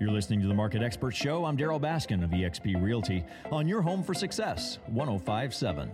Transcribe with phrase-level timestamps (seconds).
[0.00, 1.44] You're listening to the Market Expert Show.
[1.44, 5.88] I'm Darryl Baskin of eXp Realty on your home for success, 1057.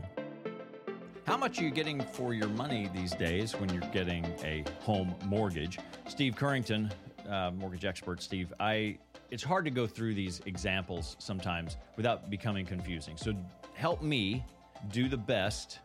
[1.26, 5.14] How much are you getting for your money these days when you're getting a home
[5.26, 5.78] mortgage?
[6.08, 6.90] Steve Currington,
[7.28, 8.96] uh, mortgage expert, Steve, I
[9.30, 13.18] it's hard to go through these examples sometimes without becoming confusing.
[13.18, 13.34] So
[13.74, 14.46] help me
[14.92, 15.80] do the best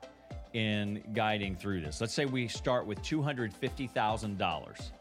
[0.53, 1.99] in guiding through this.
[1.99, 4.91] Let's say we start with $250,000.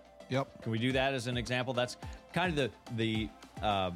[0.64, 1.74] Can we do that as an example?
[1.74, 1.98] That's
[2.32, 3.28] kind of the the
[3.62, 3.90] uh,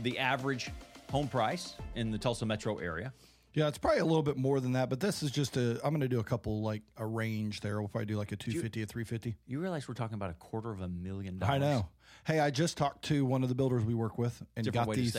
[0.00, 0.70] the average
[1.10, 3.12] home price in the Tulsa metro area.
[3.52, 5.72] Yeah, it's probably a little bit more than that, but this is just a.
[5.84, 7.78] I'm going to do a couple like a range there.
[7.78, 9.36] We'll probably do like a 250, a 350.
[9.46, 11.54] You realize we're talking about a quarter of a million dollars.
[11.56, 11.88] I know.
[12.24, 14.96] Hey, I just talked to one of the builders we work with and Different got
[14.96, 15.16] these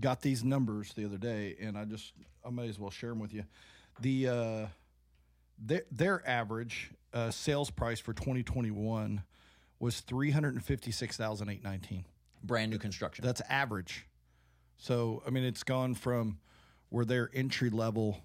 [0.00, 3.20] got these numbers the other day, and I just I may as well share them
[3.20, 3.44] with you.
[4.00, 4.66] The uh,
[5.56, 9.22] their their average uh, sales price for 2021
[9.80, 12.04] was three hundred and fifty six thousand eight nineteen.
[12.44, 13.24] Brand new construction.
[13.24, 14.06] That's average.
[14.76, 16.38] So I mean, it's gone from
[16.90, 18.18] where their entry level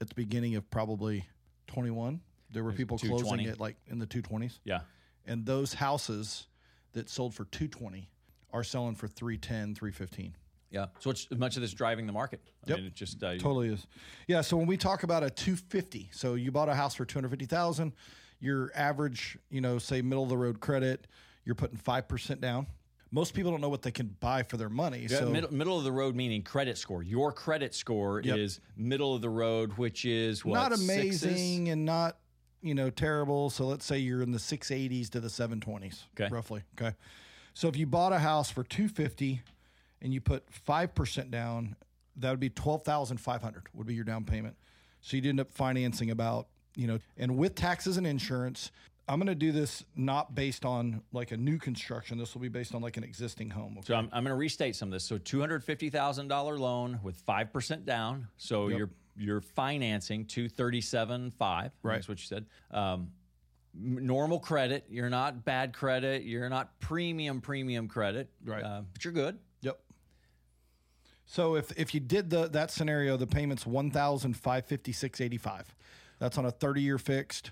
[0.00, 1.24] at the beginning of probably
[1.68, 2.20] 21.
[2.50, 4.58] There were people closing it like in the 220s.
[4.64, 4.80] yeah.
[5.26, 6.46] And those houses
[6.92, 8.08] that sold for 220
[8.52, 10.36] are selling for 310, 315.
[10.70, 10.86] Yeah.
[11.00, 12.40] So it's much of this driving the market.
[12.66, 12.76] I Yep.
[12.78, 13.86] mean, it just uh, Totally is.
[14.28, 14.42] Yeah.
[14.42, 17.92] So when we talk about a 250, so you bought a house for 250,000,
[18.44, 21.06] your average, you know, say middle of the road credit,
[21.44, 22.66] you're putting 5% down.
[23.10, 25.06] Most people don't know what they can buy for their money.
[25.08, 27.02] Yeah, so middle, middle of the road meaning credit score.
[27.02, 28.36] Your credit score Yep.
[28.38, 31.22] is middle of the road, which is what, not sixes?
[31.22, 32.18] amazing and not,
[32.60, 33.50] you know, terrible.
[33.50, 36.28] So let's say you're in the 680s to the 720s, Okay.
[36.32, 36.62] roughly.
[36.78, 36.96] Okay.
[37.52, 39.42] So if you bought a house for 250
[40.02, 41.76] and you put 5% down,
[42.16, 44.56] that would be 12,500 would be your down payment.
[45.02, 48.70] So you'd end up financing about, you know, and with taxes and insurance,
[49.06, 52.16] I'm going to do this not based on like a new construction.
[52.18, 53.74] This will be based on like an existing home.
[53.78, 53.88] Okay?
[53.88, 55.04] So I'm, I'm going to restate some of this.
[55.04, 58.28] So $250,000 loan with 5% down.
[58.38, 58.78] So yep.
[58.78, 61.70] you're, you're financing 237.5.
[61.82, 61.82] Right.
[61.82, 62.46] That's what you said.
[62.70, 63.10] Um,
[63.74, 64.86] normal credit.
[64.88, 66.22] You're not bad credit.
[66.22, 68.30] You're not premium, premium credit.
[68.44, 68.64] Right.
[68.64, 69.38] Uh, but you're good.
[69.60, 69.78] Yep.
[71.26, 75.64] So if, if you did the, that scenario, the payment's 1,556.85.
[76.18, 77.50] That's on a thirty year fixed.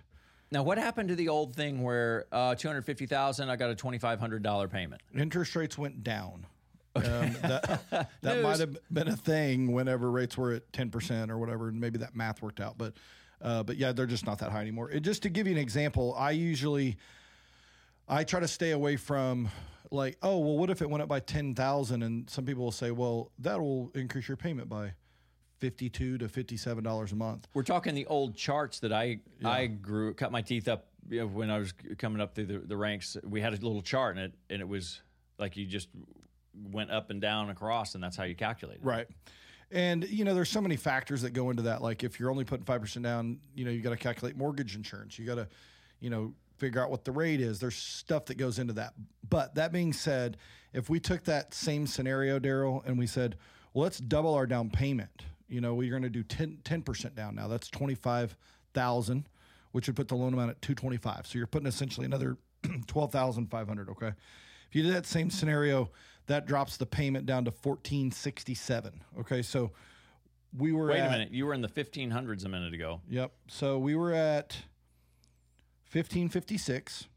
[0.50, 3.48] Now, what happened to the old thing where uh, two hundred fifty thousand?
[3.48, 5.00] I got a twenty five hundred dollar payment.
[5.14, 6.46] Interest rates went down.
[6.94, 7.80] Um, that
[8.20, 11.80] that might have been a thing whenever rates were at ten percent or whatever, and
[11.80, 12.76] maybe that math worked out.
[12.76, 12.94] But
[13.40, 14.90] uh, but yeah, they're just not that high anymore.
[14.90, 16.98] It, just to give you an example, I usually
[18.06, 19.48] I try to stay away from
[19.90, 22.02] like, oh well, what if it went up by ten thousand?
[22.02, 24.92] And some people will say, well, that will increase your payment by
[25.62, 27.46] fifty two to fifty seven dollars a month.
[27.54, 31.58] We're talking the old charts that I I grew cut my teeth up when I
[31.58, 33.16] was coming up through the, the ranks.
[33.22, 35.00] We had a little chart and it and it was
[35.38, 35.88] like you just
[36.72, 38.84] went up and down across, and that's how you calculate it.
[38.84, 39.06] Right.
[39.70, 41.80] And you know, there's so many factors that go into that.
[41.80, 44.74] Like if you're only putting five percent down, you know, you got to calculate mortgage
[44.74, 45.16] insurance.
[45.16, 45.46] You got to,
[46.00, 47.60] you know, figure out what the rate is.
[47.60, 48.94] There's stuff that goes into that.
[49.30, 50.38] But that being said,
[50.72, 53.36] if we took that same scenario, Darryl, and we said,
[53.72, 55.22] well, let's double our down payment.
[55.52, 57.46] You know, we're going to do 10 percent down now.
[57.46, 58.36] That's twenty five
[58.72, 59.28] thousand,
[59.72, 61.26] which would put the loan amount at two twenty five.
[61.26, 62.38] So you're putting essentially another
[62.86, 63.91] twelve thousand five hundred.
[63.91, 64.12] Okay.
[64.68, 65.91] If you do that same scenario,
[66.26, 69.02] that drops the payment down to fourteen sixty seven.
[69.20, 69.72] Okay, so
[70.56, 73.00] we were Wait at, a minute, you were in the 1500s a minute ago.
[73.08, 73.32] Yep.
[73.48, 74.56] So we were at
[75.84, 77.08] fifteen fifty six,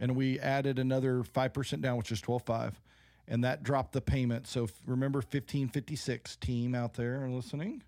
[0.00, 2.80] and we added another five percent down, which is twelve five,
[3.28, 4.46] and that dropped the payment.
[4.48, 7.82] So f- remember fifteen fifty six team out there listening.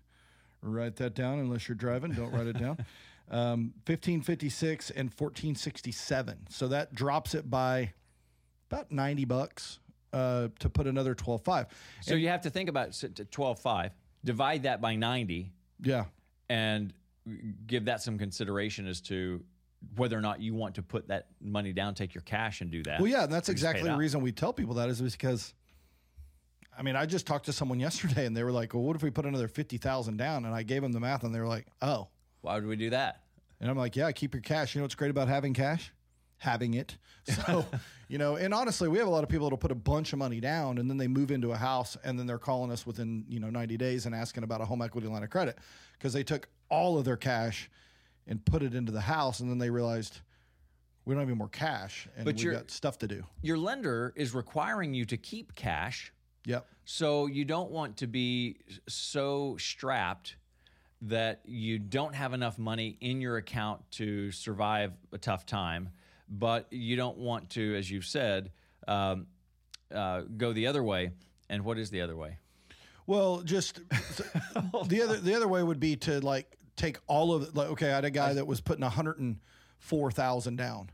[0.61, 2.11] Write that down unless you're driving.
[2.11, 2.85] Don't write it down.
[3.29, 6.47] Um, 1556 and 1467.
[6.49, 7.93] So that drops it by
[8.69, 9.79] about 90 bucks
[10.11, 11.67] uh, to put another 12.5.
[12.01, 13.91] So you have to think about 12.5,
[14.25, 15.49] divide that by 90,
[15.81, 16.05] Yeah.
[16.49, 16.91] and
[17.67, 19.41] give that some consideration as to
[19.95, 22.83] whether or not you want to put that money down, take your cash, and do
[22.83, 22.99] that.
[22.99, 23.99] Well, yeah, and that's Or just pay exactly the out.
[23.99, 25.53] reason we tell people that is because,
[26.77, 29.03] I mean, I just talked to someone yesterday and they were like, well, what if
[29.03, 30.45] we put another 50,000 down?
[30.45, 32.07] And I gave them the math and they were like, oh.
[32.41, 33.21] Why would we do that?
[33.59, 34.73] And I'm like, yeah, keep your cash.
[34.73, 35.91] You know what's great about having cash?
[36.37, 36.97] Having it.
[37.45, 37.65] So,
[38.07, 40.17] you know, and honestly, we have a lot of people that'll put a bunch of
[40.17, 43.23] money down and then they move into a house and then they're calling us within,
[43.29, 45.59] you know, 90 days and asking about a home equity line of credit
[45.93, 47.69] because they took all of their cash
[48.27, 50.19] and put it into the house and then they realized
[51.05, 53.23] we don't have any more cash and But we've you're- got stuff to do.
[53.41, 56.13] Your lender is requiring you to keep cash
[56.45, 56.65] Yep.
[56.85, 58.57] So you don't want to be
[58.87, 60.35] so strapped
[61.03, 65.89] that you don't have enough money in your account to survive a tough time,
[66.29, 68.51] but you don't want to, as you've said,
[68.87, 69.27] um,
[69.93, 71.11] uh, go the other way.
[71.49, 72.37] And what is the other way?
[73.05, 77.55] Well, just the other the other way would be to like take all of it.
[77.55, 79.37] Like, okay, I had a guy that was putting one hundred and
[79.77, 80.89] four thousand down,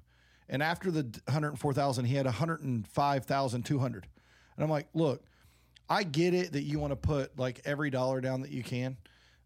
[0.50, 3.80] and after the one hundred four thousand, he had one hundred and five thousand two
[3.80, 4.08] hundred.
[4.56, 5.24] And I'm like, look,
[5.90, 8.98] I get it that you want to put like every dollar down that you can,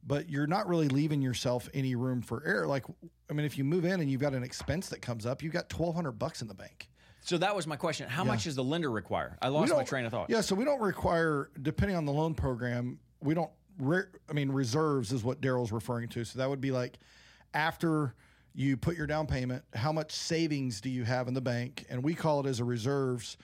[0.06, 2.66] but you're not really leaving yourself any room for error.
[2.66, 2.86] Like,
[3.30, 5.54] I mean, if you move in and you've got an expense that comes up, you've
[5.54, 6.88] got twelve hundred bucks in the bank.
[7.24, 8.10] So that was my question.
[8.10, 9.38] How much does the lender require?
[9.42, 10.32] I lost my train of thought.
[10.32, 13.52] Yeah, so we don't require, depending on the loan program, we don't.
[13.82, 16.24] Re- I mean, reserves is what Darryl's referring to.
[16.24, 16.98] So that would be like
[17.54, 18.14] after
[18.54, 21.86] you put your down payment, how much savings do you have in the bank?
[21.90, 23.38] And we call it as a reserves.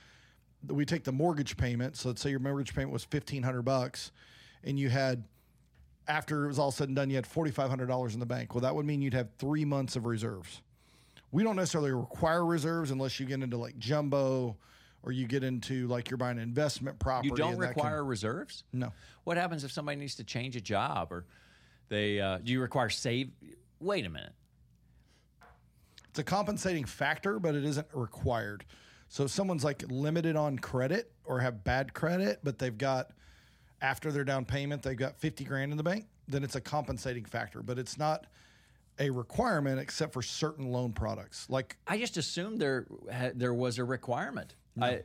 [0.67, 1.97] We take the mortgage payment.
[1.97, 4.11] So let's say your mortgage payment was fifteen hundred bucks,
[4.63, 5.23] and you had
[6.07, 8.25] after it was all said and done, you had forty five hundred dollars in the
[8.25, 8.53] bank.
[8.53, 10.61] Well, that would mean you'd have three months of reserves
[11.31, 14.55] we don't necessarily require reserves unless you get into like jumbo
[15.07, 17.29] or you get into like you're buying an investment property.
[17.29, 18.65] You don't require can- reserves?
[18.73, 18.91] no.
[19.23, 21.25] What happens if somebody needs to change a job or
[21.89, 23.31] they uh, do you require save
[23.79, 24.33] wait a minute.
[26.09, 28.65] It's a compensating factor, but it isn't required.
[29.07, 33.11] So if someone's like limited on credit or have bad credit, but they've got
[33.81, 37.23] after their down payment, they've got 50 grand in the bank, then it's a compensating
[37.23, 38.25] factor, but it's not
[38.99, 41.45] a requirement except for certain loan products.
[41.49, 42.87] Like I just assumed there
[43.35, 44.55] there was a requirement.
[44.83, 45.01] I,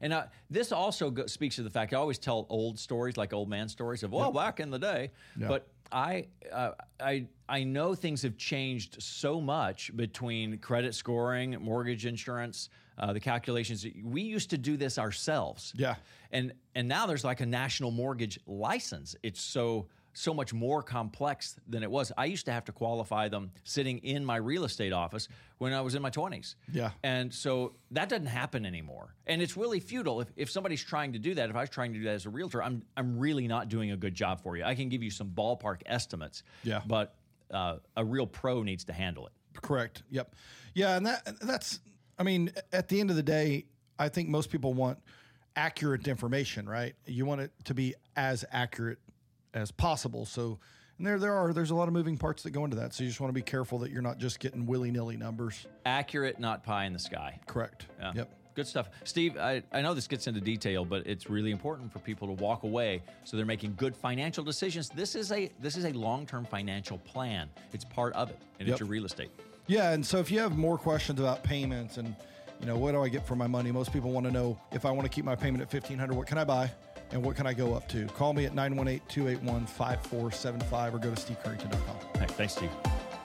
[0.00, 3.32] and I, this also go, speaks to the fact I always tell old stories, like
[3.32, 5.10] old man stories of well, back in the day.
[5.48, 12.06] But I, uh, I, I know things have changed so much between credit scoring, mortgage
[12.06, 12.68] insurance,
[12.98, 13.86] uh, the calculations.
[14.02, 15.72] We used to do this ourselves.
[15.76, 15.96] Yeah.
[16.32, 19.16] and and now there's like a national mortgage license.
[19.22, 22.10] It's so so much more complex than it was.
[22.16, 25.28] I used to have to qualify them sitting in my real estate office
[25.58, 26.54] when I was in my 20s.
[26.72, 26.90] Yeah.
[27.02, 29.14] And so that doesn't happen anymore.
[29.26, 30.22] And it's really futile.
[30.22, 32.26] If, if somebody's trying to do that, if I was trying to do that as
[32.26, 34.64] a realtor, I'm, I'm really not doing a good job for you.
[34.64, 36.42] I can give you some ballpark estimates.
[36.64, 36.80] Yeah.
[36.86, 37.14] But
[37.50, 39.32] uh, a real pro needs to handle it.
[39.60, 40.02] Correct.
[40.10, 40.34] Yep.
[40.74, 41.80] Yeah, and that that's
[42.18, 43.66] I mean, at the end of the day,
[43.98, 44.98] I think most people want
[45.54, 46.94] accurate information, right?
[47.06, 48.98] You want it to be as accurate
[49.56, 50.26] as possible.
[50.26, 50.58] So
[50.98, 52.94] and there there are there's a lot of moving parts that go into that.
[52.94, 55.66] So you just want to be careful that you're not just getting willy-nilly numbers.
[55.84, 57.40] Accurate, not pie in the sky.
[57.46, 57.86] Correct.
[57.98, 58.12] Yeah.
[58.14, 58.30] Yep.
[58.54, 58.88] Good stuff.
[59.04, 62.32] Steve, I, I know this gets into detail, but it's really important for people to
[62.42, 64.88] walk away so they're making good financial decisions.
[64.88, 67.50] This is a this is a long-term financial plan.
[67.72, 68.74] It's part of it, and Yep.
[68.74, 69.30] it's your real estate.
[69.66, 72.14] Yeah, and so if you have more questions about payments and
[72.60, 74.86] you know what do I get for my money, most people want to know if
[74.86, 76.70] I want to keep my payment at fifteen hundred, what can I buy,
[77.12, 78.06] and what can I go up to?
[78.06, 81.96] Call me at 918-281-5475 or go to stevecurrington.com.
[82.20, 82.70] Hey, thanks, Steve.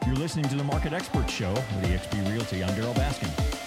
[0.06, 2.63] You're listening to the Market Expert Show with eXp Realty.
[2.63, 3.60] I'm Darryl Baskin.